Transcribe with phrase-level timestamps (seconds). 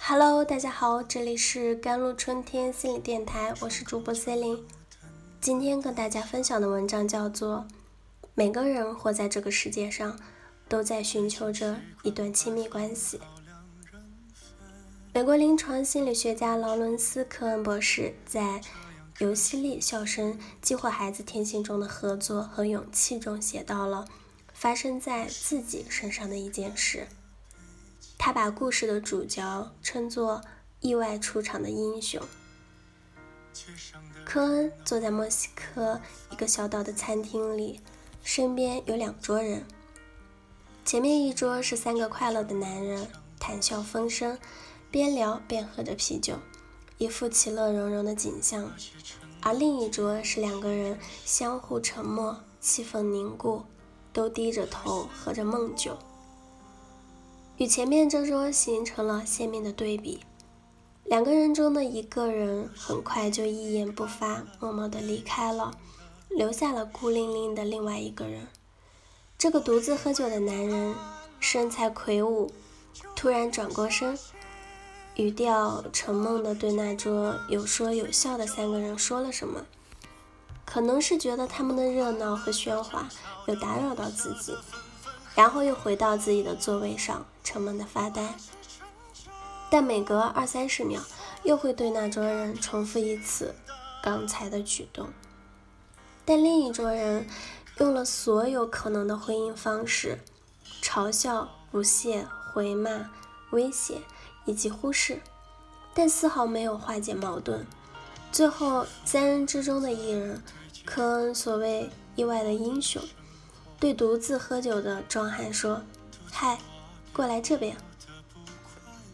[0.00, 4.64] Hello，大家好，这里是甘露春天心理电台，我是主播 C 琳。
[5.40, 7.66] 今天跟大家分享的文章叫做
[8.34, 10.18] 《每个人活在这个世界上，
[10.68, 13.18] 都在寻求着一段亲密关系》。
[15.12, 18.60] 美国临床心理学家劳伦斯·科恩博士在
[19.18, 24.06] 《游戏力：笑声激活孩子天性中的合作和勇气》中写到了
[24.58, 27.06] 发生在自己身上的一件事。
[28.16, 30.40] 他把故事的主角称作
[30.80, 32.22] 意外出场的英雄。
[34.24, 37.80] 科恩坐在墨西哥一个小岛的餐厅里，
[38.22, 39.62] 身边有两桌人。
[40.86, 43.06] 前面一桌是三个快乐的男人，
[43.38, 44.38] 谈笑风生，
[44.90, 46.38] 边聊边喝着啤酒，
[46.96, 48.64] 一副其乐融融的景象；
[49.42, 53.64] 而另一桌是两个人相互沉默，气氛凝固，
[54.16, 55.98] 都低着头喝着梦酒。
[57.58, 60.20] 与前面这桌形成了鲜明的对比。
[61.04, 65.76] 两个人中的一个人很快就一言不发，默默地离开了，
[66.30, 68.48] 留下了孤零零的另外一个人。
[69.36, 70.94] 这个独自喝酒的男人
[71.38, 72.50] 身材魁梧，
[73.14, 74.18] 突然转过身，
[75.16, 79.66] 语调沉闷地对那桌有说有笑的三个人说了什么。
[80.76, 83.08] 可能是觉得他们的热闹和喧哗
[83.46, 84.54] 有打扰到自己。
[85.34, 88.34] 然后又回到自己的座位上，沉闷的发呆。
[89.70, 91.00] 但每隔二三十秒，
[91.44, 93.54] 又会对那桌人重复一次
[94.02, 95.08] 刚才的举动。
[96.26, 97.26] 但另一桌人
[97.78, 100.18] 用了所有可能的回应方式：
[100.82, 103.08] 嘲笑、不屑、回骂、
[103.52, 104.02] 威胁
[104.44, 105.22] 以及忽视，
[105.94, 107.66] 但丝毫没有化解矛盾。
[108.32, 110.42] 最后，三人之中的一人，
[110.86, 113.02] 科恩所谓意外的英雄。
[113.78, 115.82] 对独自喝酒的壮汉说
[116.32, 116.58] ：“嗨，
[117.12, 117.76] 过来这边。”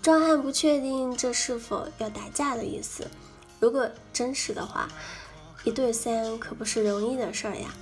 [0.00, 3.10] 壮汉不确定这是否要打架的意思。
[3.60, 4.88] 如果真实的话，
[5.64, 7.74] 一对三可不是容易的事儿呀。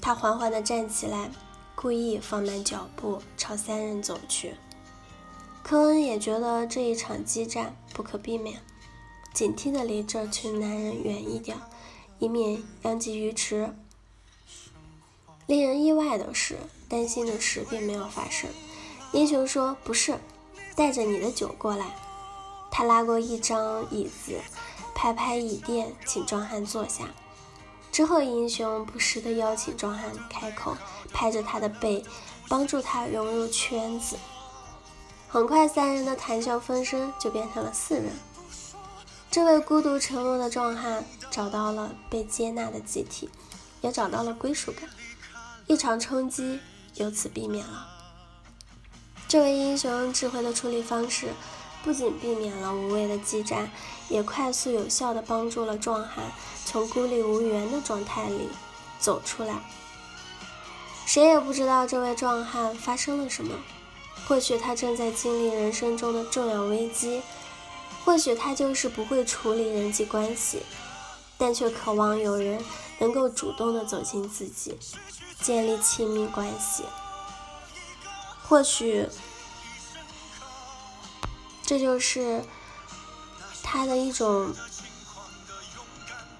[0.00, 1.30] 他缓缓地站起来，
[1.74, 4.54] 故意放慢脚步朝三人走去。
[5.62, 8.60] 科恩也觉得这一场激战不可避免，
[9.34, 11.56] 警惕地离这群男人远一点，
[12.22, 13.74] 以免殃及鱼池。
[15.46, 16.56] 令人意外的是，
[16.88, 18.48] 担心的事并没有发生。
[19.10, 20.20] 英雄说：“不是，
[20.76, 21.96] 带着你的酒过来。”
[22.70, 24.40] 他拉过一张椅子，
[24.94, 27.08] 拍拍椅垫，请壮汉坐下。
[27.90, 30.76] 之后，英雄不时地邀请壮汉开口，
[31.12, 32.04] 拍着他的背，
[32.48, 34.16] 帮助他融入圈子。
[35.28, 38.12] 很快，三人的谈笑风生就变成了四人。
[39.32, 43.30] 这位孤独沉默的壮汉找到了被接纳的集体，
[43.80, 44.86] 也找到了归属感。
[45.66, 46.60] 一场冲击
[46.96, 47.88] 由此避免了。
[49.26, 51.28] 这位英雄智慧的处理方式，
[51.82, 53.70] 不仅避免了无谓的激战，
[54.10, 56.30] 也快速有效地帮助了壮汉
[56.66, 58.50] 从孤立无援的状态里
[58.98, 59.62] 走出来。
[61.06, 63.54] 谁也不知道这位壮汉发生了什么，
[64.28, 67.22] 或许他正在经历人生中的重要危机，
[68.04, 70.62] 或许他就是不会处理人际关系，
[71.38, 72.62] 但却渴望有人
[72.98, 74.78] 能够主动地走进自己。
[75.40, 76.84] 建立亲密关系，
[78.46, 79.08] 或许
[81.64, 82.44] 这就是
[83.60, 84.54] 他的一种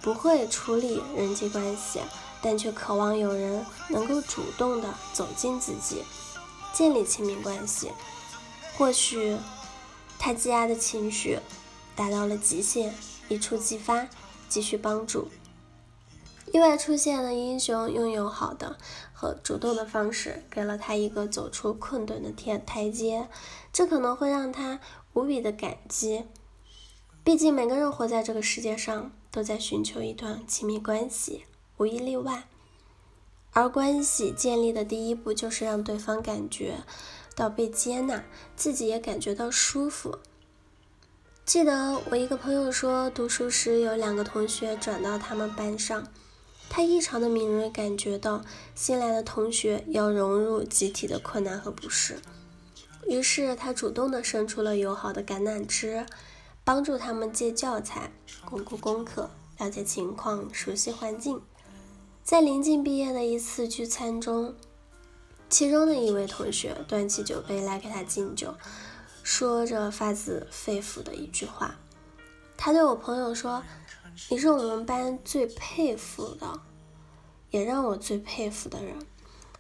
[0.01, 2.01] 不会处理人际关系，
[2.41, 6.05] 但却渴望有人能够主动的走进自己，
[6.72, 7.91] 建立亲密关系。
[8.78, 9.37] 或许
[10.25, 11.41] 他积压的情绪
[11.97, 12.94] 达到了极限，
[13.28, 14.09] 一触即发，
[14.49, 15.27] 继续帮助。
[16.53, 18.78] 意外出现的英雄，用友好的
[19.12, 23.27] 和主动的方式，给了他一个走出困顿的天台阶，
[23.72, 24.78] 这可能会让他
[25.15, 26.27] 无比的感激。
[27.25, 31.47] 毕竟每个人活在这个世界上，都在寻求一段亲密关系，
[31.78, 32.44] 无一例外。
[33.54, 36.84] 而关系建立的第一步，就是让对方感觉
[37.34, 38.25] 到被接纳，
[38.56, 40.18] 自己也感觉到舒服。
[41.45, 46.07] 记得我一个朋友说，读书时有两个同学转到他们班上。
[46.71, 48.42] 他异常的敏锐，感觉到
[48.74, 52.18] 新来的同学要融入集体的困难和不适，
[53.07, 56.07] 于是他主动的伸出了友好的橄榄枝，
[56.65, 58.10] 帮助他们借教材、
[58.47, 59.28] 巩固功课、
[59.59, 61.42] 了解情况、熟悉环境。
[62.22, 64.54] 在临近毕业的一次聚餐中，
[65.53, 68.54] 其中的一位同学端起酒杯来给他敬酒，
[69.22, 71.77] 说着发自肺腑的一句话。
[72.57, 73.63] 他对我朋友说。
[74.28, 76.60] 你是我们班最佩服的，
[77.51, 78.95] 也让我最佩服的人。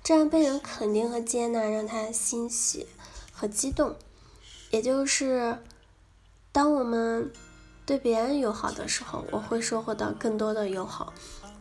[0.04, 2.86] 这样被人肯定和接纳，让他欣喜，
[3.32, 3.96] 和激动，
[4.70, 5.58] 也就是
[6.52, 7.32] 当我们
[7.86, 11.14] 对别人友好的时候，我会收获到更多的友好。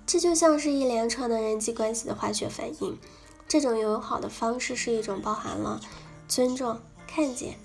[0.06, 3.00] 这就像是一连串的人际关系的化学反应。
[3.52, 5.82] 这种友好的方式是一种包含了
[6.26, 7.58] 尊重、看见、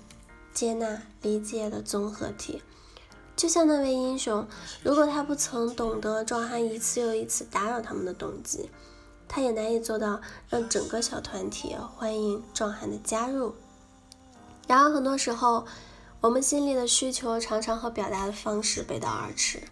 [0.53, 2.61] 接纳、理解的综合体。
[3.37, 4.45] 就像那位英雄，
[4.83, 8.69] 如果他不曾懂得壮汉一次又一次打扰他们的动机，
[9.29, 10.19] 他也难以做到
[10.49, 13.55] 让整个小团体欢迎壮汉的加入。
[14.67, 15.65] 然而，很多时候，
[16.19, 19.63] 我们心里的需求常常和表达的方式背道而驰。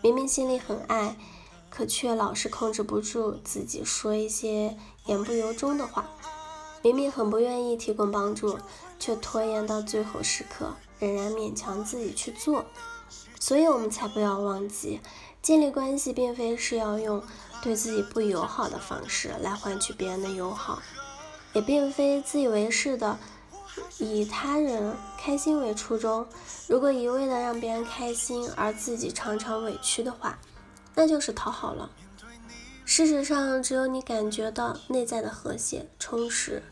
[0.00, 1.14] 明明心里很爱，
[1.74, 4.76] 可却老是控制不住自己说一些
[5.06, 6.06] 言不由衷的话。
[6.82, 8.58] 明明很不愿意提供帮助，
[8.98, 12.64] 却拖延到最后时刻，仍然勉强自己去做。
[13.38, 15.00] 所以，我们才不要忘记，
[15.40, 17.22] 建立关系并非是要用
[17.62, 20.82] 对自己不友好的方式来换取别人的友好，
[21.52, 23.16] 也并非自以为是的
[23.98, 26.26] 以他人开心为初衷。
[26.66, 30.36] 如果一味的让别人开心，而自己常常委屈的话，
[30.94, 31.90] 那就是讨好了。
[32.84, 36.62] 事实上，只有你感觉到内在的和谐、充实、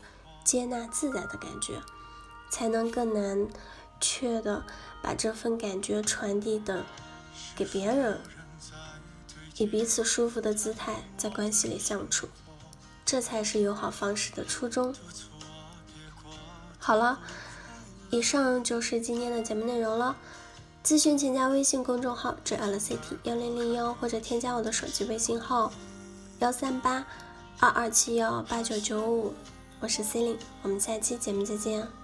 [0.43, 1.81] 接纳、自在的感觉，
[2.51, 3.47] 才能更难
[3.99, 4.63] 确的
[5.01, 6.85] 把这份感觉传递的
[7.55, 8.19] 给别人，
[9.57, 12.27] 以彼此舒服的姿态在关系里相处，
[13.05, 14.93] 这才是友好方式的初衷。
[16.77, 17.19] 好了，
[18.11, 20.15] 以上就是今天的节目内容了。
[20.83, 25.71] 咨询请加微信公众号 “jlct 幺零零幺”或者添加我的手机微信号
[26.39, 27.05] 幺三八
[27.59, 29.31] 二二七幺八九九五，
[29.79, 32.00] 我是 C e l i n e 我们下期节目再见。